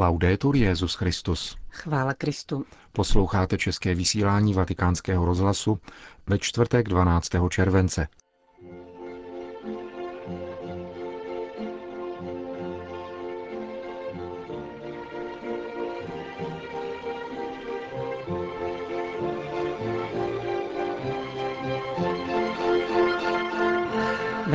Laudetur 0.00 0.56
Jezus 0.56 0.94
Christus. 0.94 1.56
Chvála 1.70 2.14
Kristu. 2.14 2.64
Posloucháte 2.92 3.58
české 3.58 3.94
vysílání 3.94 4.54
Vatikánského 4.54 5.24
rozhlasu 5.24 5.78
ve 6.26 6.38
čtvrtek 6.38 6.88
12. 6.88 7.28
července. 7.50 8.08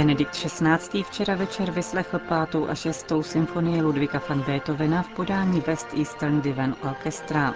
Benedikt 0.03 0.35
XVI. 0.35 1.03
včera 1.03 1.35
večer 1.35 1.71
vyslechl 1.71 2.19
pátou 2.19 2.67
a 2.69 2.75
šestou 2.75 3.23
symfonii 3.23 3.81
Ludvika 3.81 4.21
van 4.29 4.41
Beethovena 4.41 5.01
v 5.01 5.09
podání 5.09 5.61
West 5.67 5.87
Eastern 5.97 6.41
Divan 6.41 6.75
Orchestra. 6.83 7.53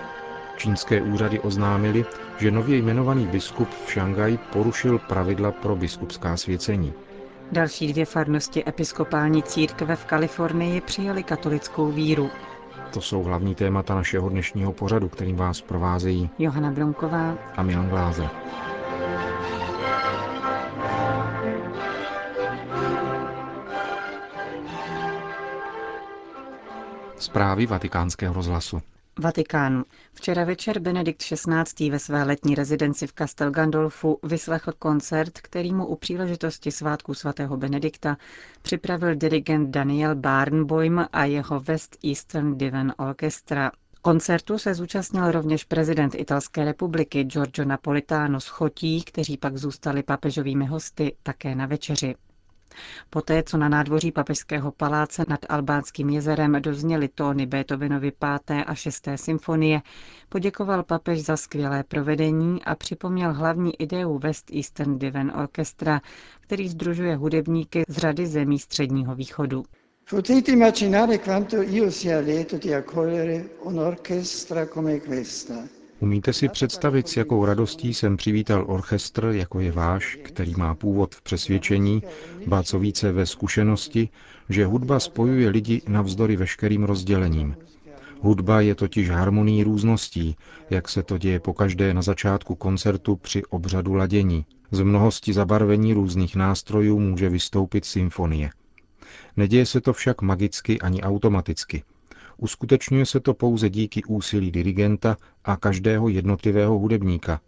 Čínské 0.57 1.02
úřady 1.02 1.40
oznámili, 1.40 2.05
že 2.38 2.52
nově 2.52 2.77
jmenovaný 2.77 3.26
biskup 3.27 3.70
v 3.85 3.91
Šangaji 3.91 4.38
porušil 4.38 4.99
pravidla 4.99 5.52
pro 5.52 5.76
biskupská 5.76 6.38
svěcení. 6.38 6.94
Další 7.52 7.94
dvě 7.94 8.05
farnosti 8.05 8.63
episkopální 8.68 9.43
církve 9.43 9.95
v 9.95 10.05
Kalifornii 10.05 10.82
přijali 10.82 11.23
katolickou 11.23 11.91
víru. 11.91 12.29
To 12.93 13.02
jsou 13.02 13.23
hlavní 13.23 13.55
témata 13.55 13.95
našeho 13.95 14.29
dnešního 14.29 14.73
pořadu, 14.73 15.09
kterým 15.09 15.35
vás 15.35 15.62
provázejí 15.62 16.29
Johana 16.40 16.71
Bronková 16.71 17.38
a 17.55 17.63
Milan 17.63 17.90
Glázer. 17.90 18.29
Zprávy 27.27 27.66
vatikánského 27.66 28.34
rozhlasu. 28.34 28.81
Vatikán. 29.20 29.84
Včera 30.13 30.44
večer 30.44 30.79
Benedikt 30.79 31.24
XVI. 31.24 31.90
ve 31.90 31.99
své 31.99 32.24
letní 32.24 32.55
rezidenci 32.55 33.07
v 33.07 33.13
Castel 33.13 33.51
Gandolfu 33.51 34.20
vyslechl 34.24 34.71
koncert, 34.79 35.40
který 35.40 35.74
mu 35.74 35.85
u 35.85 35.96
příležitosti 35.96 36.71
svátku 36.71 37.13
svatého 37.13 37.57
Benedikta 37.57 38.18
připravil 38.62 39.16
dirigent 39.16 39.70
Daniel 39.70 40.16
Barnboim 40.16 41.05
a 41.13 41.26
jeho 41.26 41.60
West 41.60 41.98
Eastern 42.05 42.57
Divan 42.57 42.93
Orchestra. 42.98 43.71
Koncertu 44.01 44.57
se 44.57 44.73
zúčastnil 44.73 45.32
rovněž 45.32 45.63
prezident 45.63 46.16
Italské 46.16 46.66
republiky 46.66 47.23
Giorgio 47.23 47.66
Napolitano 47.66 48.40
s 48.40 48.48
chotí, 48.48 49.04
kteří 49.04 49.38
pak 49.38 49.57
zůstali 49.57 50.04
papežovými 50.04 50.66
hosty 50.66 51.16
také 51.23 51.55
na 51.55 51.66
večeři. 51.66 52.16
Poté, 53.10 53.43
co 53.43 53.57
na 53.57 53.70
nádvoří 53.70 54.12
papežského 54.12 54.71
paláce 54.71 55.26
nad 55.27 55.40
Albánským 55.49 56.10
jezerem 56.10 56.62
dozněly 56.62 57.07
tóny 57.07 57.46
Beethovenovy 57.46 58.12
páté 58.12 58.63
a 58.63 58.76
šesté 58.76 59.18
symfonie, 59.18 59.82
poděkoval 60.29 60.84
papež 60.84 61.23
za 61.26 61.38
skvělé 61.38 61.84
provedení 61.84 62.63
a 62.63 62.76
připomněl 62.76 63.34
hlavní 63.34 63.82
ideu 63.82 64.18
West 64.18 64.51
Eastern 64.56 65.00
Divan 65.00 65.31
Orchestra, 65.35 66.01
který 66.41 66.69
združuje 66.69 67.16
hudebníky 67.16 67.84
z 67.88 67.97
řady 67.97 68.28
zemí 68.28 68.59
Středního 68.59 69.16
východu. 69.16 69.63
Potete 70.09 70.51
immaginare 70.51 71.18
quanto 71.18 71.62
io 71.62 71.91
sia 71.91 72.19
lieto 72.19 72.57
di 72.57 72.75
accogliere 72.75 73.44
un'orchestra 73.63 74.66
come 74.66 75.00
questa. 75.00 75.53
Umíte 76.00 76.34
si 76.34 76.50
představit, 76.50 77.07
s 77.07 77.17
jakou 77.17 77.45
radostí 77.45 77.94
jsem 77.94 78.17
přivítal 78.17 78.66
orchestr, 78.67 79.25
jako 79.25 79.59
je 79.59 79.72
váš, 79.72 80.17
který 80.23 80.53
má 80.57 80.75
původ 80.75 81.16
v 81.16 81.22
přesvědčení, 81.22 82.03
ba 82.47 82.63
co 82.63 82.79
více 82.79 83.12
ve 83.12 83.25
zkušenosti, 83.25 84.09
že 84.50 84.66
hudba 84.66 85.00
spojuje 85.00 85.50
lidi 85.50 85.81
navzdory 85.88 86.35
veškerým 86.35 86.84
rozdělením. 86.84 87.56
Hudba 88.22 88.62
je 88.62 88.75
totiž 88.75 89.09
harmonií 89.09 89.63
růzností, 89.63 90.35
jak 90.69 90.89
se 90.89 91.03
to 91.03 91.17
děje 91.17 91.39
pokaždé 91.39 91.94
na 91.94 92.01
začátku 92.01 92.56
koncertu 92.56 93.16
při 93.16 93.45
obřadu 93.45 93.94
ladění. 93.94 94.45
Z 94.72 94.81
mnohosti 94.81 95.33
zabarvení 95.33 95.93
různých 95.93 96.35
nástrojů 96.35 96.99
může 96.99 97.29
vystoupit 97.29 97.85
symfonie. 97.85 98.49
Neděje 99.38 99.66
se 99.66 99.81
to 99.81 99.93
však 99.93 100.22
magicky 100.22 100.79
ani 100.79 101.01
automaticky– 101.01 101.83
Uskutečňuje 102.37 103.05
se 103.05 103.19
to 103.19 103.33
pouze 103.33 103.69
díky 103.69 104.03
úsilí 104.03 104.51
dirigenta 104.51 105.17
a 105.45 105.57
každého 105.57 106.09
jednotlivého 106.09 106.79
hudebníka, 106.79 107.41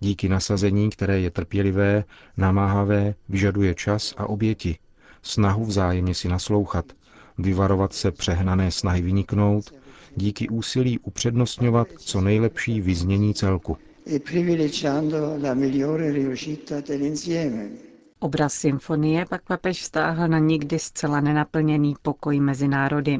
díky 0.00 0.28
nasazení, 0.28 0.90
které 0.90 1.20
je 1.20 1.30
trpělivé, 1.30 2.04
namáhavé, 2.36 3.14
vyžaduje 3.28 3.74
čas 3.74 4.14
a 4.16 4.26
oběti, 4.26 4.78
snahu 5.22 5.64
vzájemně 5.64 6.14
si 6.14 6.28
naslouchat, 6.28 6.84
vyvarovat 7.38 7.92
se 7.92 8.10
přehnané 8.10 8.70
snahy 8.70 9.02
vyniknout, 9.02 9.74
díky 10.16 10.48
úsilí 10.48 10.98
upřednostňovat 10.98 11.88
co 11.98 12.20
nejlepší 12.20 12.80
vyznění 12.80 13.34
celku. 13.34 13.76
Obraz 18.18 18.54
symfonie 18.54 19.26
pak 19.26 19.42
papež 19.42 19.84
stáhl 19.84 20.28
na 20.28 20.38
nikdy 20.38 20.78
zcela 20.78 21.20
nenaplněný 21.20 21.94
pokoj 22.02 22.40
mezi 22.40 22.68
národy. 22.68 23.18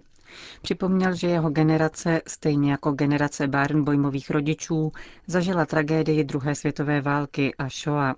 Připomněl, 0.62 1.14
že 1.14 1.28
jeho 1.28 1.50
generace, 1.50 2.22
stejně 2.26 2.70
jako 2.70 2.92
generace 2.92 3.48
Barenboimových 3.48 4.30
rodičů, 4.30 4.92
zažila 5.26 5.66
tragédii 5.66 6.24
druhé 6.24 6.54
světové 6.54 7.00
války 7.00 7.54
a 7.58 7.68
Shoah. 7.68 8.16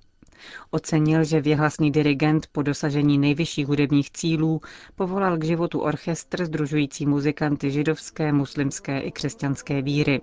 Ocenil, 0.71 1.25
že 1.25 1.41
věhlasný 1.41 1.91
dirigent 1.91 2.47
po 2.53 2.62
dosažení 2.62 3.19
nejvyšších 3.19 3.66
hudebních 3.66 4.10
cílů 4.10 4.60
povolal 4.94 5.37
k 5.38 5.44
životu 5.44 5.81
orchestr 5.81 6.44
združující 6.44 7.06
muzikanty 7.06 7.71
židovské, 7.71 8.33
muslimské 8.33 9.00
i 9.00 9.12
křesťanské 9.12 9.83
víry. 9.83 10.21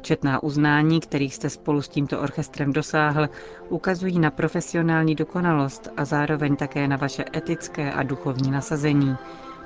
Četná 0.00 0.42
uznání, 0.42 1.00
kterých 1.00 1.34
jste 1.34 1.50
spolu 1.50 1.82
s 1.82 1.88
tímto 1.88 2.20
orchestrem 2.20 2.72
dosáhl, 2.72 3.28
ukazují 3.68 4.18
na 4.18 4.30
profesionální 4.30 5.14
dokonalost 5.14 5.88
a 5.96 6.04
zároveň 6.04 6.56
také 6.56 6.88
na 6.88 6.96
vaše 6.96 7.24
etické 7.36 7.92
a 7.92 8.02
duchovní 8.02 8.50
nasazení, 8.50 9.16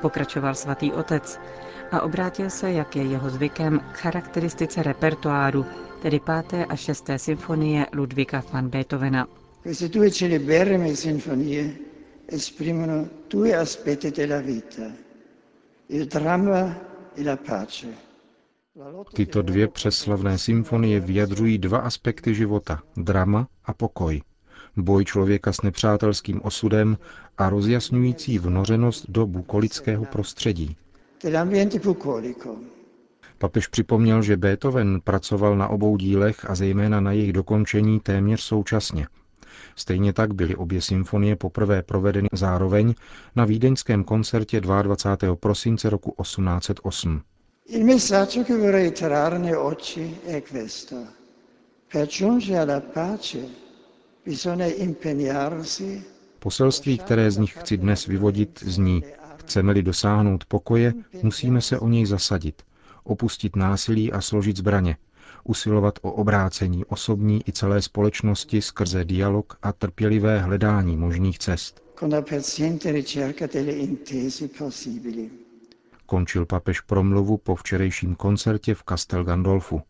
pokračoval 0.00 0.54
svatý 0.54 0.92
otec 0.92 1.40
a 1.92 2.00
obrátil 2.00 2.50
se, 2.50 2.72
jak 2.72 2.96
je 2.96 3.02
jeho 3.04 3.30
zvykem, 3.30 3.78
k 3.92 3.96
charakteristice 3.96 4.82
repertoáru, 4.82 5.66
tedy 6.02 6.20
páté 6.20 6.64
a 6.64 6.76
šesté 6.76 7.18
symfonie 7.18 7.86
Ludvíka 7.92 8.42
van 8.52 8.68
Beethovena. 8.68 9.26
Queste 9.62 9.88
due 9.88 10.10
celeberrime 10.10 10.96
sinfonie 10.96 11.72
esprimono 12.28 13.08
due 13.30 13.56
aspetti 13.56 14.10
della 14.10 14.40
vita, 14.40 14.82
il 15.88 16.06
dramma 16.06 16.76
e 17.16 17.22
la 17.24 17.36
pace. 17.36 17.86
Tyto 19.14 19.42
dvě 19.42 19.68
přeslavné 19.68 20.38
symfonie 20.38 21.00
vyjadřují 21.00 21.58
dva 21.58 21.78
aspekty 21.78 22.34
života, 22.34 22.82
drama 22.96 23.48
a 23.64 23.72
pokoj 23.74 24.20
boj 24.76 25.04
člověka 25.04 25.52
s 25.52 25.62
nepřátelským 25.62 26.40
osudem 26.42 26.98
a 27.38 27.50
rozjasňující 27.50 28.38
vnořenost 28.38 29.04
do 29.08 29.26
bukolického 29.26 30.04
prostředí. 30.04 30.76
Papež 33.38 33.66
připomněl, 33.66 34.22
že 34.22 34.36
Beethoven 34.36 35.00
pracoval 35.00 35.56
na 35.56 35.68
obou 35.68 35.96
dílech 35.96 36.50
a 36.50 36.54
zejména 36.54 37.00
na 37.00 37.12
jejich 37.12 37.32
dokončení 37.32 38.00
téměř 38.00 38.40
současně. 38.40 39.06
Stejně 39.76 40.12
tak 40.12 40.34
byly 40.34 40.56
obě 40.56 40.82
symfonie 40.82 41.36
poprvé 41.36 41.82
provedeny 41.82 42.28
zároveň 42.32 42.94
na 43.36 43.44
vídeňském 43.44 44.04
koncertě 44.04 44.60
22. 44.60 45.36
prosince 45.36 45.90
roku 45.90 46.14
1808. 46.22 47.22
Il 47.68 47.84
messaggio 47.84 48.44
che 48.44 48.56
vorrei 48.56 48.90
trarne 48.90 49.56
oggi 49.56 50.16
è 50.26 50.42
questo. 50.50 50.96
Per 51.92 52.06
giungere 52.08 52.58
alla 52.58 52.80
pace 52.80 53.38
Poselství, 56.38 56.98
které 56.98 57.30
z 57.30 57.38
nich 57.38 57.54
chci 57.60 57.76
dnes 57.76 58.06
vyvodit, 58.06 58.62
zní, 58.66 59.02
chceme-li 59.36 59.82
dosáhnout 59.82 60.44
pokoje, 60.44 60.94
musíme 61.22 61.60
se 61.60 61.78
o 61.78 61.88
něj 61.88 62.06
zasadit, 62.06 62.62
opustit 63.04 63.56
násilí 63.56 64.12
a 64.12 64.20
složit 64.20 64.56
zbraně, 64.56 64.96
usilovat 65.44 65.98
o 66.02 66.12
obrácení 66.12 66.84
osobní 66.84 67.42
i 67.48 67.52
celé 67.52 67.82
společnosti 67.82 68.62
skrze 68.62 69.04
dialog 69.04 69.58
a 69.62 69.72
trpělivé 69.72 70.38
hledání 70.38 70.96
možných 70.96 71.38
cest. 71.38 71.82
Končil 76.06 76.46
papež 76.46 76.80
promluvu 76.80 77.36
po 77.36 77.54
včerejším 77.54 78.14
koncertě 78.14 78.74
v 78.74 78.82
Castel 78.88 79.24
Gandolfu 79.24 79.82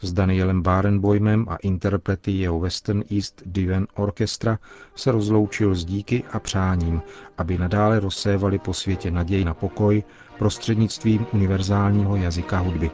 s 0.00 0.12
Danielem 0.12 0.62
Barenboimem 0.62 1.46
a 1.48 1.56
interprety 1.56 2.30
jeho 2.32 2.60
Western 2.60 3.02
East 3.16 3.42
Divan 3.46 3.86
Orchestra 3.94 4.58
se 4.94 5.12
rozloučil 5.12 5.74
s 5.74 5.84
díky 5.84 6.24
a 6.32 6.38
přáním, 6.38 7.02
aby 7.38 7.58
nadále 7.58 8.00
rozsévali 8.00 8.58
po 8.58 8.74
světě 8.74 9.10
naději 9.10 9.44
na 9.44 9.54
pokoj 9.54 10.02
prostřednictvím 10.38 11.26
univerzálního 11.32 12.16
jazyka 12.16 12.58
hudby. 12.58 12.90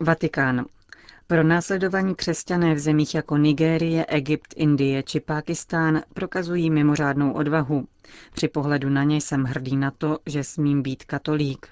Vatikán. 0.00 0.64
Pro 1.26 1.42
následovaní 1.42 2.14
křesťané 2.14 2.74
v 2.74 2.78
zemích 2.78 3.14
jako 3.14 3.36
Nigérie, 3.36 4.06
Egypt, 4.06 4.54
Indie 4.56 5.02
či 5.02 5.20
Pákistán 5.20 6.02
prokazují 6.14 6.70
mimořádnou 6.70 7.32
odvahu. 7.32 7.86
Při 8.32 8.48
pohledu 8.48 8.88
na 8.88 9.04
ně 9.04 9.16
jsem 9.16 9.44
hrdý 9.44 9.76
na 9.76 9.90
to, 9.90 10.18
že 10.26 10.44
smím 10.44 10.82
být 10.82 11.04
katolík, 11.04 11.68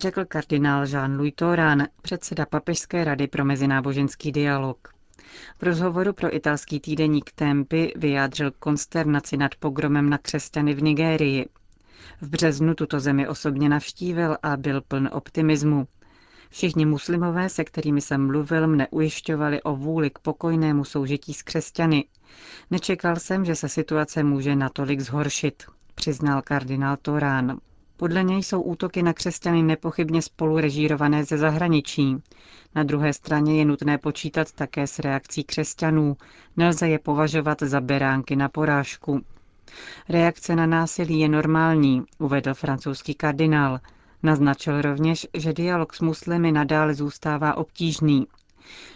řekl 0.00 0.24
kardinál 0.24 0.84
Jean-Louis 0.84 1.32
Torán, 1.34 1.86
předseda 2.02 2.46
Papežské 2.46 3.04
rady 3.04 3.26
pro 3.26 3.44
mezináboženský 3.44 4.32
dialog. 4.32 4.88
V 5.58 5.62
rozhovoru 5.62 6.12
pro 6.12 6.36
italský 6.36 6.80
týdeník 6.80 7.32
Tempy 7.34 7.92
vyjádřil 7.96 8.50
konsternaci 8.58 9.36
nad 9.36 9.54
pogromem 9.54 10.10
na 10.10 10.18
křesťany 10.18 10.74
v 10.74 10.82
Nigérii. 10.82 11.48
V 12.20 12.28
březnu 12.28 12.74
tuto 12.74 13.00
zemi 13.00 13.28
osobně 13.28 13.68
navštívil 13.68 14.36
a 14.42 14.56
byl 14.56 14.80
pln 14.80 15.08
optimismu. 15.12 15.86
Všichni 16.50 16.86
muslimové, 16.86 17.48
se 17.48 17.64
kterými 17.64 18.00
jsem 18.00 18.26
mluvil, 18.26 18.66
mne 18.66 18.88
ujišťovali 18.90 19.62
o 19.62 19.76
vůli 19.76 20.10
k 20.10 20.18
pokojnému 20.18 20.84
soužití 20.84 21.34
s 21.34 21.42
křesťany. 21.42 22.04
Nečekal 22.70 23.16
jsem, 23.16 23.44
že 23.44 23.54
se 23.54 23.68
situace 23.68 24.22
může 24.22 24.56
natolik 24.56 25.00
zhoršit, 25.00 25.62
přiznal 25.94 26.42
kardinál 26.42 26.96
Torán. 27.02 27.58
Podle 27.96 28.24
něj 28.24 28.42
jsou 28.42 28.62
útoky 28.62 29.02
na 29.02 29.12
křesťany 29.12 29.62
nepochybně 29.62 30.22
spolu 30.22 30.58
režírované 30.58 31.24
ze 31.24 31.38
zahraničí. 31.38 32.16
Na 32.74 32.82
druhé 32.82 33.12
straně 33.12 33.58
je 33.58 33.64
nutné 33.64 33.98
počítat 33.98 34.52
také 34.52 34.86
s 34.86 34.98
reakcí 34.98 35.44
křesťanů. 35.44 36.16
Nelze 36.56 36.88
je 36.88 36.98
považovat 36.98 37.62
za 37.62 37.80
beránky 37.80 38.36
na 38.36 38.48
porážku. 38.48 39.20
Reakce 40.08 40.56
na 40.56 40.66
násilí 40.66 41.20
je 41.20 41.28
normální, 41.28 42.02
uvedl 42.18 42.54
francouzský 42.54 43.14
kardinál. 43.14 43.80
Naznačil 44.26 44.82
rovněž, 44.82 45.26
že 45.34 45.52
dialog 45.52 45.94
s 45.94 46.00
muslimy 46.00 46.52
nadále 46.52 46.94
zůstává 46.94 47.54
obtížný. 47.56 48.26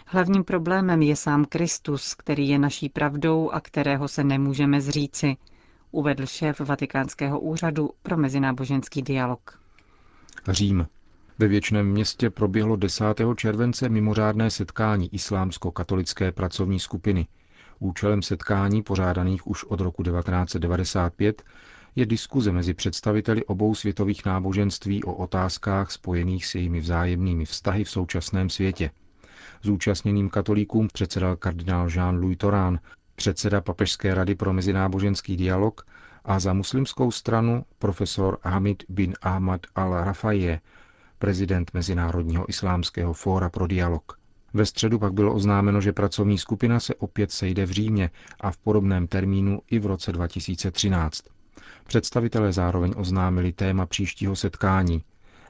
Hlavním 0.05 0.43
problémem 0.43 1.01
je 1.01 1.15
sám 1.15 1.45
Kristus, 1.45 2.15
který 2.15 2.49
je 2.49 2.59
naší 2.59 2.89
pravdou 2.89 3.49
a 3.51 3.59
kterého 3.59 4.07
se 4.07 4.23
nemůžeme 4.23 4.81
zříci, 4.81 5.37
uvedl 5.91 6.25
šéf 6.25 6.59
Vatikánského 6.59 7.39
úřadu 7.39 7.89
pro 8.03 8.17
mezináboženský 8.17 9.01
dialog. 9.01 9.59
Řím. 10.47 10.87
Ve 11.39 11.47
věčném 11.47 11.87
městě 11.87 12.29
proběhlo 12.29 12.75
10. 12.75 13.03
července 13.35 13.89
mimořádné 13.89 14.49
setkání 14.49 15.13
islámsko-katolické 15.13 16.31
pracovní 16.31 16.79
skupiny. 16.79 17.27
Účelem 17.79 18.21
setkání, 18.21 18.83
pořádaných 18.83 19.47
už 19.47 19.63
od 19.63 19.79
roku 19.81 20.03
1995, 20.03 21.41
je 21.95 22.05
diskuze 22.05 22.51
mezi 22.51 22.73
představiteli 22.73 23.45
obou 23.45 23.75
světových 23.75 24.25
náboženství 24.25 25.03
o 25.03 25.13
otázkách 25.13 25.91
spojených 25.91 26.45
s 26.45 26.55
jejími 26.55 26.79
vzájemnými 26.79 27.45
vztahy 27.45 27.83
v 27.83 27.89
současném 27.89 28.49
světě. 28.49 28.91
Zúčastněným 29.63 30.29
katolíkům 30.29 30.87
předsedal 30.93 31.35
kardinál 31.35 31.87
Jean-Louis 31.87 32.37
Torán, 32.37 32.79
předseda 33.15 33.61
Papežské 33.61 34.13
rady 34.13 34.35
pro 34.35 34.53
mezináboženský 34.53 35.37
dialog 35.37 35.85
a 36.25 36.39
za 36.39 36.53
muslimskou 36.53 37.11
stranu 37.11 37.65
profesor 37.79 38.37
Hamid 38.43 38.83
bin 38.89 39.13
Ahmad 39.21 39.61
al-Rafaje, 39.75 40.59
prezident 41.19 41.71
Mezinárodního 41.73 42.49
islámského 42.49 43.13
fóra 43.13 43.49
pro 43.49 43.67
dialog. 43.67 44.17
Ve 44.53 44.65
středu 44.65 44.99
pak 44.99 45.13
bylo 45.13 45.33
oznámeno, 45.33 45.81
že 45.81 45.93
pracovní 45.93 46.37
skupina 46.37 46.79
se 46.79 46.95
opět 46.95 47.31
sejde 47.31 47.65
v 47.65 47.71
Římě 47.71 48.09
a 48.39 48.51
v 48.51 48.57
podobném 48.57 49.07
termínu 49.07 49.61
i 49.71 49.79
v 49.79 49.85
roce 49.85 50.11
2013. 50.11 51.23
Představitelé 51.91 52.53
zároveň 52.53 52.93
oznámili 52.97 53.51
téma 53.51 53.85
příštího 53.85 54.35
setkání. 54.35 55.03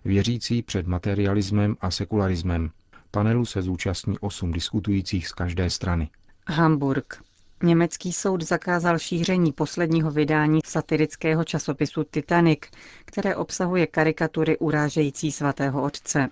Věřící 0.06 0.62
před 0.62 0.88
materialismem 0.88 1.76
a 1.82 1.92
sekularismem. 1.92 2.70
Panelu 3.12 3.46
se 3.46 3.62
zúčastní 3.62 4.20
osm 4.20 4.52
diskutujících 4.52 5.28
z 5.28 5.32
každé 5.32 5.70
strany. 5.70 6.10
Hamburg. 6.48 7.24
Německý 7.64 8.14
soud 8.14 8.42
zakázal 8.42 9.00
šíření 9.00 9.52
posledního 9.52 10.12
vydání 10.12 10.60
satirického 10.66 11.44
časopisu 11.44 12.04
Titanic, 12.04 12.60
které 13.06 13.36
obsahuje 13.36 13.88
karikatury 13.88 14.58
urážející 14.58 15.32
svatého 15.32 15.84
otce. 15.84 16.30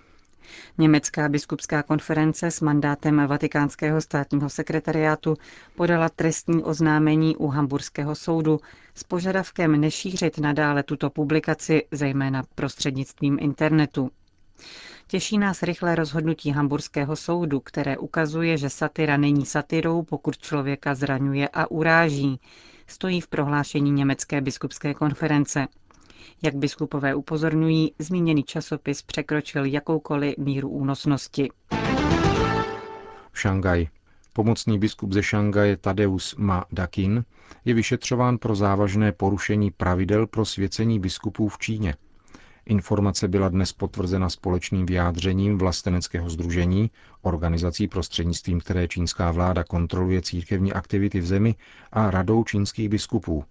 Německá 0.78 1.28
biskupská 1.28 1.82
konference 1.82 2.50
s 2.50 2.60
mandátem 2.60 3.26
Vatikánského 3.26 4.00
státního 4.00 4.48
sekretariátu 4.50 5.36
podala 5.76 6.08
trestní 6.08 6.62
oznámení 6.64 7.36
u 7.36 7.46
Hamburského 7.46 8.14
soudu 8.14 8.60
s 8.94 9.04
požadavkem 9.04 9.80
nešířit 9.80 10.38
nadále 10.38 10.82
tuto 10.82 11.10
publikaci, 11.10 11.86
zejména 11.90 12.42
prostřednictvím 12.54 13.38
internetu. 13.40 14.10
Těší 15.06 15.38
nás 15.38 15.62
rychlé 15.62 15.94
rozhodnutí 15.94 16.50
Hamburského 16.50 17.16
soudu, 17.16 17.60
které 17.60 17.98
ukazuje, 17.98 18.56
že 18.58 18.70
satyra 18.70 19.16
není 19.16 19.46
satyrou, 19.46 20.02
pokud 20.02 20.38
člověka 20.38 20.94
zraňuje 20.94 21.48
a 21.48 21.70
uráží, 21.70 22.40
stojí 22.86 23.20
v 23.20 23.28
prohlášení 23.28 23.90
Německé 23.90 24.40
biskupské 24.40 24.94
konference. 24.94 25.66
Jak 26.42 26.54
biskupové 26.54 27.14
upozorňují, 27.14 27.92
zmíněný 27.98 28.42
časopis 28.42 29.02
překročil 29.02 29.64
jakoukoliv 29.64 30.36
míru 30.38 30.68
únosnosti. 30.68 31.48
Šangaj. 33.32 33.86
Pomocný 34.32 34.78
biskup 34.78 35.12
ze 35.12 35.22
Šangaje 35.22 35.76
Tadeus 35.76 36.36
Ma 36.36 36.64
Dakin 36.72 37.24
je 37.64 37.74
vyšetřován 37.74 38.38
pro 38.38 38.54
závažné 38.54 39.12
porušení 39.12 39.70
pravidel 39.70 40.26
pro 40.26 40.44
svěcení 40.44 41.00
biskupů 41.00 41.48
v 41.48 41.58
Číně. 41.58 41.94
Informace 42.66 43.28
byla 43.28 43.48
dnes 43.48 43.72
potvrzena 43.72 44.30
společným 44.30 44.86
vyjádřením 44.86 45.58
vlasteneckého 45.58 46.30
združení, 46.30 46.90
organizací 47.22 47.88
prostřednictvím 47.88 48.60
které 48.60 48.88
čínská 48.88 49.30
vláda 49.32 49.64
kontroluje 49.64 50.22
církevní 50.22 50.72
aktivity 50.72 51.20
v 51.20 51.26
zemi 51.26 51.54
a 51.92 52.10
radou 52.10 52.44
čínských 52.44 52.88
biskupů. 52.88 53.44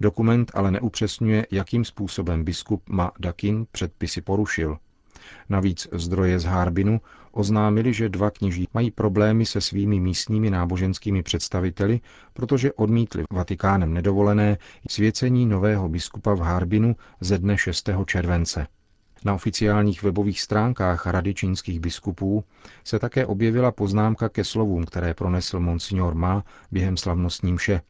Dokument 0.00 0.50
ale 0.54 0.70
neupřesňuje, 0.70 1.46
jakým 1.50 1.84
způsobem 1.84 2.44
biskup 2.44 2.88
Ma 2.88 3.12
Dakin 3.18 3.66
předpisy 3.72 4.20
porušil. 4.20 4.78
Navíc 5.48 5.88
zdroje 5.92 6.38
z 6.38 6.44
Harbinu 6.44 7.00
oznámili, 7.32 7.94
že 7.94 8.08
dva 8.08 8.30
kněží 8.30 8.68
mají 8.74 8.90
problémy 8.90 9.46
se 9.46 9.60
svými 9.60 10.00
místními 10.00 10.50
náboženskými 10.50 11.22
představiteli, 11.22 12.00
protože 12.32 12.72
odmítli 12.72 13.24
Vatikánem 13.32 13.94
nedovolené 13.94 14.58
svěcení 14.88 15.46
nového 15.46 15.88
biskupa 15.88 16.34
v 16.34 16.40
Harbinu 16.40 16.96
ze 17.20 17.38
dne 17.38 17.58
6. 17.58 17.90
července. 18.06 18.66
Na 19.24 19.34
oficiálních 19.34 20.02
webových 20.02 20.40
stránkách 20.40 21.06
Rady 21.06 21.34
čínských 21.34 21.80
biskupů 21.80 22.44
se 22.84 22.98
také 22.98 23.26
objevila 23.26 23.72
poznámka 23.72 24.28
ke 24.28 24.44
slovům, 24.44 24.84
které 24.84 25.14
pronesl 25.14 25.60
monsignor 25.60 26.14
Ma 26.14 26.44
během 26.70 26.96
slavnostní 26.96 27.52
mše. 27.52 27.80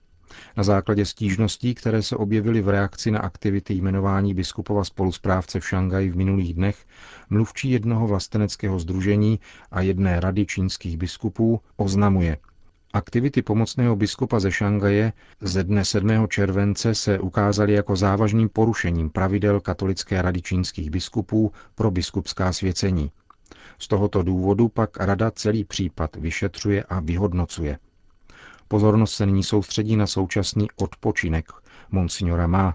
Na 0.57 0.63
základě 0.63 1.07
stížností, 1.07 1.75
které 1.75 2.03
se 2.03 2.17
objevily 2.17 2.63
v 2.63 2.69
reakci 2.69 3.11
na 3.11 3.21
aktivity 3.21 3.75
jmenování 3.75 4.35
biskupova 4.35 4.85
spolusprávce 4.85 5.61
v 5.61 5.69
Šangaji 5.69 6.11
v 6.11 6.17
minulých 6.17 6.55
dnech, 6.55 6.87
mluvčí 7.31 7.71
jednoho 7.71 8.07
vlasteneckého 8.07 8.79
združení 8.79 9.41
a 9.71 9.81
jedné 9.81 10.21
rady 10.21 10.47
čínských 10.47 10.97
biskupů 10.97 11.61
oznamuje. 11.77 12.37
Aktivity 12.93 13.43
pomocného 13.43 13.97
biskupa 13.97 14.41
ze 14.41 14.53
Šangaje 14.53 15.13
ze 15.41 15.65
dne 15.65 15.85
7. 15.85 16.29
července 16.29 16.95
se 16.95 17.19
ukázaly 17.19 17.73
jako 17.73 17.97
závažným 17.97 18.49
porušením 18.49 19.11
pravidel 19.11 19.61
Katolické 19.61 20.23
rady 20.23 20.43
čínských 20.43 20.91
biskupů 20.91 21.53
pro 21.75 21.91
biskupská 21.91 22.53
svěcení. 22.53 23.11
Z 23.79 23.89
tohoto 23.89 24.23
důvodu 24.23 24.69
pak 24.69 24.97
rada 24.97 25.31
celý 25.31 25.65
případ 25.65 26.17
vyšetřuje 26.17 26.85
a 26.85 27.01
vyhodnocuje. 27.01 27.79
Pozornost 28.73 29.13
se 29.15 29.27
nyní 29.27 29.43
soustředí 29.43 29.97
na 29.97 30.07
současný 30.07 30.69
odpočinek 30.77 31.53
monsignora 31.91 32.47
Má. 32.47 32.75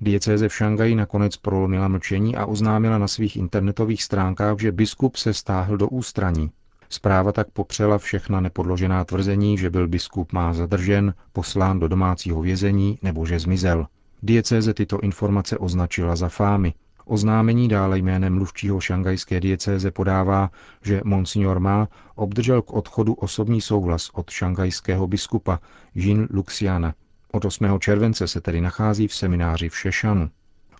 Diecéze 0.00 0.48
v 0.48 0.54
Šangaji 0.54 0.94
nakonec 0.94 1.36
prolomila 1.36 1.88
mlčení 1.88 2.36
a 2.36 2.46
oznámila 2.46 2.98
na 2.98 3.08
svých 3.08 3.36
internetových 3.36 4.02
stránkách, 4.02 4.58
že 4.58 4.72
biskup 4.72 5.16
se 5.16 5.34
stáhl 5.34 5.76
do 5.76 5.88
ústraní. 5.88 6.50
Zpráva 6.88 7.32
tak 7.32 7.50
popřela 7.50 7.98
všechna 7.98 8.40
nepodložená 8.40 9.04
tvrzení, 9.04 9.58
že 9.58 9.70
byl 9.70 9.88
biskup 9.88 10.32
má 10.32 10.54
zadržen, 10.54 11.14
poslán 11.32 11.80
do 11.80 11.88
domácího 11.88 12.42
vězení 12.42 12.98
nebo 13.02 13.26
že 13.26 13.38
zmizel. 13.38 13.86
Diecéze 14.22 14.74
tyto 14.74 15.00
informace 15.00 15.58
označila 15.58 16.16
za 16.16 16.28
fámy. 16.28 16.74
Oznámení 17.06 17.68
dále 17.68 17.98
jménem 17.98 18.34
mluvčího 18.34 18.80
šangajské 18.80 19.40
diecéze 19.40 19.90
podává, 19.90 20.50
že 20.82 21.00
Monsignor 21.04 21.60
Ma 21.60 21.88
obdržel 22.14 22.62
k 22.62 22.72
odchodu 22.72 23.14
osobní 23.14 23.60
souhlas 23.60 24.10
od 24.12 24.30
šangajského 24.30 25.06
biskupa 25.06 25.60
Jin 25.94 26.28
Luxiana. 26.30 26.94
Od 27.32 27.44
8. 27.44 27.78
července 27.78 28.28
se 28.28 28.40
tedy 28.40 28.60
nachází 28.60 29.08
v 29.08 29.14
semináři 29.14 29.68
v 29.68 29.78
Šešanu. 29.78 30.30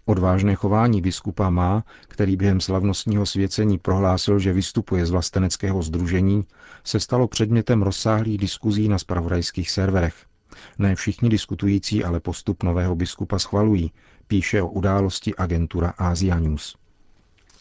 Odvážné 0.06 0.54
chování 0.54 1.00
biskupa 1.00 1.50
Má, 1.50 1.84
který 2.08 2.36
během 2.36 2.60
slavnostního 2.60 3.26
svěcení 3.26 3.78
prohlásil, 3.78 4.38
že 4.38 4.52
vystupuje 4.52 5.06
z 5.06 5.10
vlasteneckého 5.10 5.82
združení, 5.82 6.44
se 6.84 7.00
stalo 7.00 7.28
předmětem 7.28 7.82
rozsáhlých 7.82 8.38
diskuzí 8.38 8.88
na 8.88 8.98
spravodajských 8.98 9.70
serverech. 9.70 10.14
Ne 10.78 10.94
všichni 10.94 11.28
diskutující 11.28 12.04
ale 12.04 12.20
postup 12.20 12.62
nového 12.62 12.94
biskupa 12.94 13.38
schvalují, 13.38 13.92
píše 14.26 14.62
o 14.62 14.68
události 14.68 15.34
agentura 15.34 15.94
Asia 15.98 16.38
News. 16.38 16.76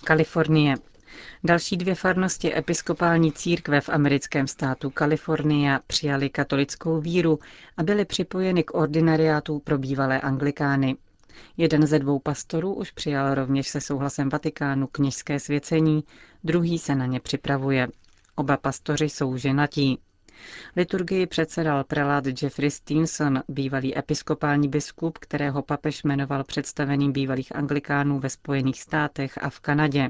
Kalifornie. 0.04 0.76
Další 1.44 1.78
dvě 1.78 1.96
farnosti 1.96 2.56
episkopální 2.58 3.32
církve 3.32 3.82
v 3.82 3.90
americkém 3.90 4.48
státu 4.48 4.90
Kalifornia 4.90 5.80
přijali 5.88 6.30
katolickou 6.30 7.02
víru 7.02 7.40
a 7.78 7.84
byly 7.84 8.06
připojeny 8.06 8.64
k 8.64 8.74
ordinariátu 8.74 9.60
pro 9.60 9.78
bývalé 9.78 10.22
anglikány. 10.22 10.96
Jeden 11.58 11.88
ze 11.88 12.00
dvou 12.00 12.20
pastorů 12.20 12.74
už 12.74 12.92
přijal 12.92 13.36
rovněž 13.36 13.68
se 13.68 13.82
souhlasem 13.82 14.30
Vatikánu 14.30 14.88
kněžské 14.88 15.40
svěcení, 15.40 16.04
druhý 16.44 16.80
se 16.80 16.96
na 16.96 17.06
ně 17.06 17.20
připravuje. 17.20 17.88
Oba 18.36 18.58
pastoři 18.58 19.06
jsou 19.06 19.38
ženatí. 19.38 20.00
Liturgii 20.76 21.28
předsedal 21.28 21.84
prelát 21.84 22.24
Jeffrey 22.42 22.72
Stinson, 22.72 23.44
bývalý 23.48 23.98
episkopální 23.98 24.68
biskup, 24.68 25.18
kterého 25.18 25.62
papež 25.62 26.04
jmenoval 26.04 26.44
představeným 26.44 27.12
bývalých 27.12 27.56
anglikánů 27.56 28.20
ve 28.20 28.30
Spojených 28.30 28.82
státech 28.82 29.38
a 29.42 29.50
v 29.50 29.60
Kanadě. 29.60 30.10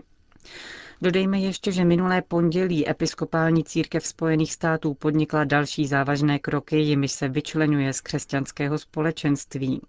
Dodejme 1.01 1.39
ještě, 1.39 1.71
že 1.71 1.85
minulé 1.85 2.21
pondělí 2.21 2.89
episkopální 2.89 3.63
církev 3.63 4.05
Spojených 4.07 4.53
států 4.53 4.93
podnikla 4.93 5.43
další 5.43 5.87
závažné 5.87 6.39
kroky, 6.39 6.77
jimiž 6.77 7.11
se 7.11 7.27
vyčlenuje 7.29 7.93
z 7.93 8.01
křesťanského 8.01 8.77
společenství. 8.77 9.81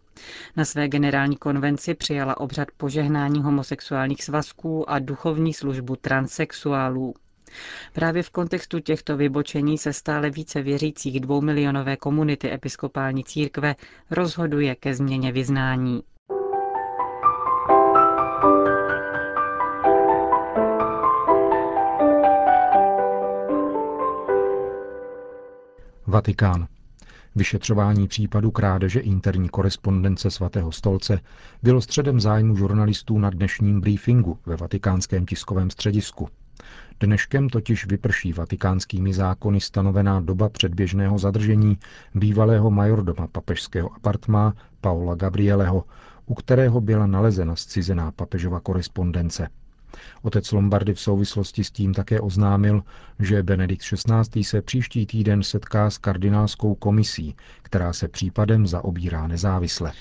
Na 0.56 0.64
své 0.64 0.88
generální 0.88 1.36
konvenci 1.36 1.94
přijala 1.94 2.40
obřad 2.40 2.68
požehnání 2.76 3.42
homosexuálních 3.42 4.24
svazků 4.24 4.90
a 4.90 4.98
duchovní 4.98 5.54
službu 5.54 5.96
transexuálů. 5.96 7.14
Právě 7.92 8.22
v 8.22 8.30
kontextu 8.30 8.80
těchto 8.80 9.16
vybočení 9.16 9.78
se 9.78 9.92
stále 9.92 10.30
více 10.30 10.62
věřících 10.62 11.20
dvoumilionové 11.20 11.96
komunity 11.96 12.52
episkopální 12.52 13.24
církve 13.24 13.74
rozhoduje 14.10 14.74
ke 14.74 14.94
změně 14.94 15.32
vyznání. 15.32 16.02
Vatikán. 26.06 26.66
Vyšetřování 27.36 28.08
případu 28.08 28.50
krádeže 28.50 29.00
interní 29.00 29.48
korespondence 29.48 30.30
svatého 30.30 30.72
stolce 30.72 31.20
bylo 31.62 31.80
středem 31.80 32.20
zájmu 32.20 32.56
žurnalistů 32.56 33.18
na 33.18 33.30
dnešním 33.30 33.80
briefingu 33.80 34.38
ve 34.46 34.56
vatikánském 34.56 35.26
tiskovém 35.26 35.70
středisku. 35.70 36.28
Dneškem 37.00 37.48
totiž 37.48 37.86
vyprší 37.86 38.32
vatikánskými 38.32 39.14
zákony 39.14 39.60
stanovená 39.60 40.20
doba 40.20 40.48
předběžného 40.48 41.18
zadržení 41.18 41.78
bývalého 42.14 42.70
majordoma 42.70 43.26
papežského 43.26 43.94
apartmá 43.94 44.54
Paula 44.80 45.14
Gabrieleho, 45.14 45.84
u 46.26 46.34
kterého 46.34 46.80
byla 46.80 47.06
nalezena 47.06 47.56
zcizená 47.56 48.12
papežova 48.12 48.60
korespondence. 48.60 49.48
Otec 50.22 50.52
Lombardy 50.52 50.94
v 50.94 51.00
souvislosti 51.00 51.64
s 51.64 51.70
tím 51.70 51.94
také 51.94 52.20
oznámil, 52.20 52.82
že 53.20 53.42
Benedikt 53.42 53.82
XVI. 53.82 54.44
se 54.44 54.62
příští 54.62 55.06
týden 55.06 55.42
setká 55.42 55.90
s 55.90 55.98
kardinálskou 55.98 56.74
komisí, 56.74 57.34
která 57.62 57.92
se 57.92 58.08
případem 58.08 58.66
zaobírá 58.66 59.26
nezávisle. 59.26 59.92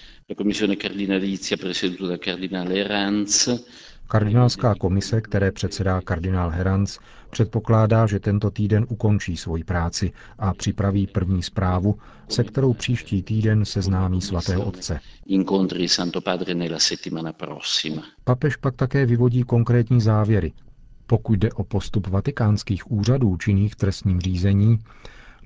Kardinálská 4.08 4.76
komise, 4.76 5.22
které 5.22 5.52
předsedá 5.52 6.02
kardinál 6.02 6.50
Herans, 6.50 7.00
předpokládá, 7.30 8.08
že 8.08 8.20
tento 8.20 8.52
týden 8.52 8.86
ukončí 8.90 9.38
svoji 9.38 9.64
práci 9.64 10.12
a 10.40 10.54
připraví 10.54 11.08
první 11.08 11.44
zprávu, 11.44 11.98
se 12.30 12.44
kterou 12.44 12.74
příští 12.74 13.24
týden 13.24 13.66
seznámí 13.66 14.22
svatého 14.22 14.64
otce. 14.64 15.00
Papež 18.24 18.56
pak 18.56 18.76
také 18.76 19.06
vyvodí 19.06 19.44
konkrétní 19.44 20.02
závěry. 20.02 20.54
Pokud 21.08 21.40
jde 21.40 21.52
o 21.52 21.64
postup 21.64 22.08
vatikánských 22.08 22.92
úřadů 22.92 23.38
činných 23.38 23.76
trestním 23.76 24.20
řízení, 24.22 24.80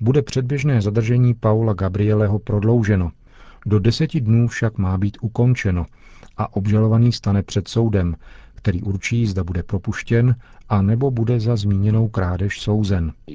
bude 0.00 0.22
předběžné 0.22 0.82
zadržení 0.82 1.34
Paula 1.34 1.72
Gabrieleho 1.72 2.38
prodlouženo. 2.38 3.10
Do 3.66 3.78
deseti 3.78 4.20
dnů 4.20 4.48
však 4.48 4.78
má 4.78 4.98
být 4.98 5.16
ukončeno 5.20 5.86
a 6.36 6.56
obžalovaný 6.56 7.12
stane 7.12 7.42
před 7.42 7.68
soudem, 7.68 8.14
který 8.68 8.82
určí, 8.82 9.26
zda 9.26 9.44
bude 9.44 9.62
propuštěn 9.62 10.34
a 10.68 10.82
nebo 10.82 11.10
bude 11.10 11.40
za 11.40 11.56
zmíněnou 11.56 12.08
krádež 12.08 12.60
souzen. 12.60 13.12
Eh, 13.26 13.34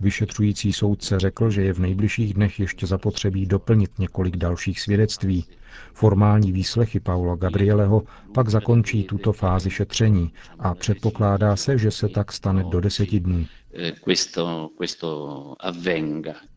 Vyšetřující 0.00 0.72
soudce 0.72 1.18
řekl, 1.18 1.50
že 1.50 1.62
je 1.62 1.72
v 1.72 1.78
nejbližších 1.78 2.34
dnech 2.34 2.60
ještě 2.60 2.86
zapotřebí 2.86 3.46
doplnit 3.46 3.98
několik 3.98 4.36
dalších 4.36 4.80
svědectví. 4.80 5.44
Formální 5.92 6.52
výslechy 6.52 7.00
Paula 7.00 7.36
Gabrieleho 7.36 8.02
pak 8.34 8.48
zakončí 8.48 9.04
tuto 9.04 9.32
fázi 9.32 9.70
šetření 9.70 10.32
a 10.58 10.74
předpokládá 10.74 11.56
se, 11.56 11.78
že 11.78 11.90
se 11.90 12.08
tak 12.08 12.32
stane 12.32 12.64
do 12.64 12.80
deseti 12.80 13.20
dnů. 13.20 13.46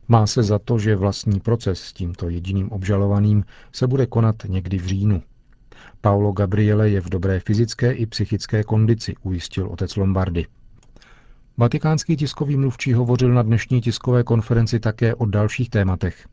Má 0.07 0.27
se 0.27 0.43
za 0.43 0.59
to, 0.59 0.79
že 0.79 0.95
vlastní 0.95 1.39
proces 1.39 1.79
s 1.79 1.93
tímto 1.93 2.29
jediným 2.29 2.69
obžalovaným 2.71 3.43
se 3.71 3.87
bude 3.87 4.05
konat 4.05 4.35
někdy 4.47 4.77
v 4.77 4.85
říjnu. 4.85 5.23
Paolo 6.01 6.31
Gabriele 6.31 6.89
je 6.89 7.01
v 7.01 7.09
dobré 7.09 7.39
fyzické 7.39 7.91
i 7.91 8.05
psychické 8.05 8.63
kondici, 8.63 9.15
ujistil 9.23 9.67
otec 9.67 9.95
Lombardy. 9.95 10.45
Vatikánský 11.57 12.17
tiskový 12.17 12.57
mluvčí 12.57 12.93
hovořil 12.93 13.33
na 13.33 13.41
dnešní 13.41 13.81
tiskové 13.81 14.23
konferenci 14.23 14.79
také 14.79 15.15
o 15.15 15.25
dalších 15.25 15.69
tématech. 15.69 16.27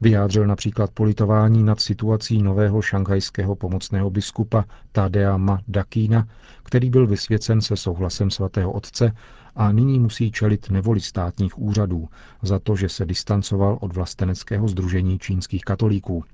Vyjádřil 0.00 0.46
například 0.46 0.90
politování 0.90 1.62
nad 1.62 1.80
situací 1.80 2.42
nového 2.42 2.82
šanghajského 2.82 3.56
pomocného 3.56 4.10
biskupa 4.10 4.64
Tadea 4.92 5.36
Ma 5.36 5.60
Dakína, 5.68 6.26
který 6.62 6.90
byl 6.90 7.06
vysvěcen 7.06 7.60
se 7.60 7.76
souhlasem 7.76 8.30
svatého 8.30 8.72
otce 8.72 9.12
a 9.56 9.72
nyní 9.72 9.98
musí 9.98 10.30
čelit 10.32 10.70
nevoli 10.70 11.00
státních 11.00 11.58
úřadů 11.58 12.08
za 12.42 12.58
to, 12.58 12.76
že 12.76 12.88
se 12.88 13.06
distancoval 13.06 13.78
od 13.80 13.92
vlasteneckého 13.94 14.68
združení 14.68 15.18
čínských 15.18 15.62
katolíků. 15.62 16.24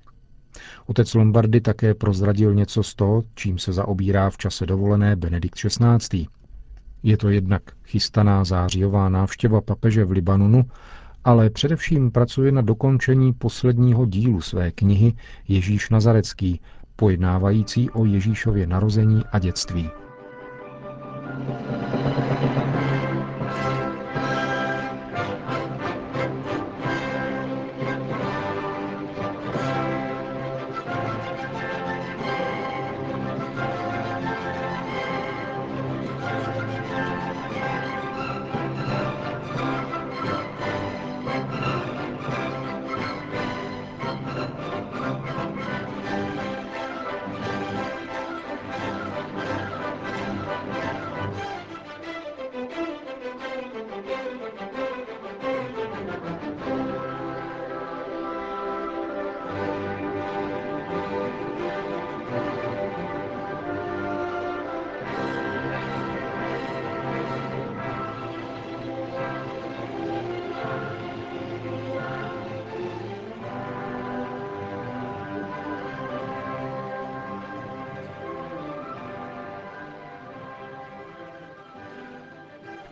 Otec 0.87 1.15
Lombardy 1.15 1.61
také 1.61 1.95
prozradil 1.95 2.55
něco 2.55 2.83
z 2.83 2.95
toho, 2.95 3.23
čím 3.35 3.59
se 3.59 3.73
zaobírá 3.73 4.31
v 4.31 4.39
čase 4.39 4.67
dovolené 4.67 5.17
Benedikt 5.17 5.55
XVI. 5.55 6.27
Je 7.03 7.17
to 7.17 7.29
jednak 7.29 7.63
chystaná 7.85 8.45
zářijová 8.45 9.09
návštěva 9.09 9.61
papeže 9.61 10.05
v 10.05 10.11
Libanonu, 10.11 10.65
ale 11.25 11.51
především 11.51 12.11
pracuje 12.11 12.53
na 12.53 12.63
dokončení 12.63 13.33
posledního 13.33 14.07
dílu 14.07 14.41
své 14.41 14.71
knihy 14.71 15.13
Ježíš 15.49 15.91
Nazarecký, 15.91 16.61
pojednávající 16.97 17.91
o 17.91 18.05
Ježíšově 18.05 18.67
narození 18.67 19.23
a 19.33 19.39
dětství. 19.39 19.91